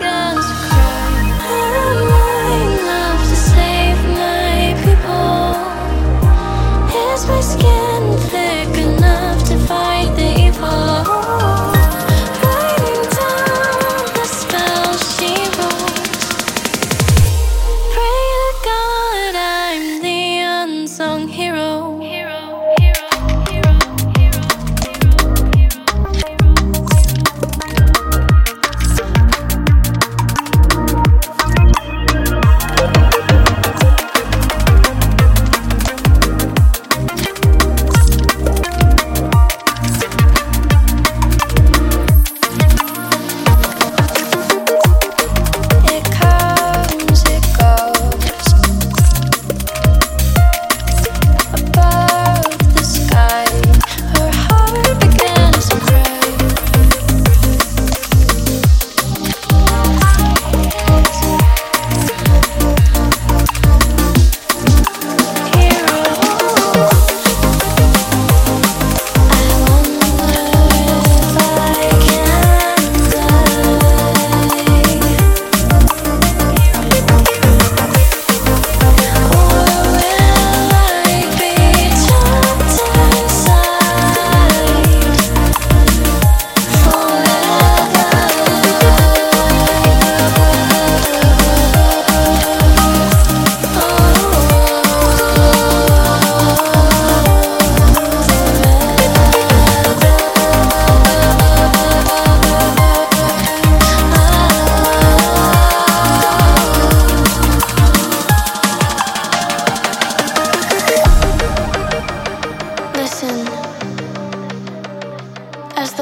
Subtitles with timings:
[0.00, 0.69] girls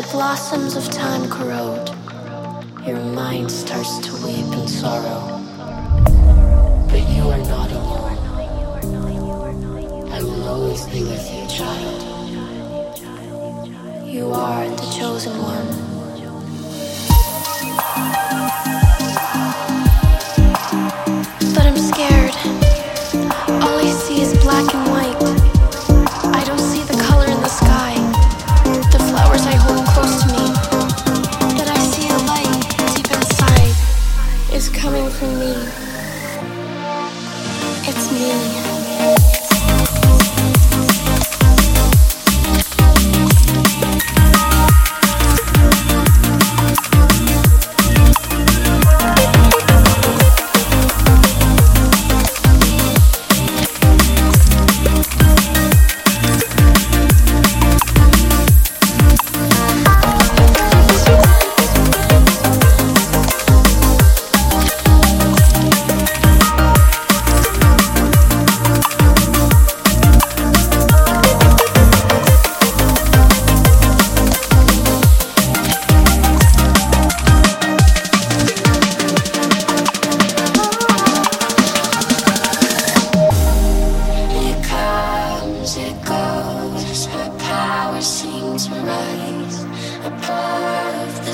[0.00, 1.88] the blossoms of time corrode,
[2.86, 5.42] your mind starts to weep in sorrow.
[6.88, 8.18] But you are not alone.
[10.12, 12.02] I will always be with you, child.
[14.06, 15.97] You are the chosen one.
[34.72, 35.54] Coming from me.
[37.86, 39.47] It's me.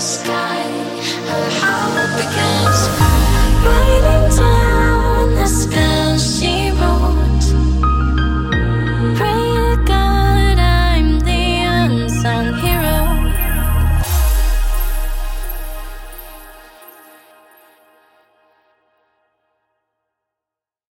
[0.05, 0.64] Sky.